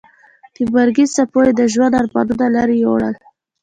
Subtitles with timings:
[0.55, 3.15] د مرګي څپو یې د ژوند ارمانونه لرې یوړل.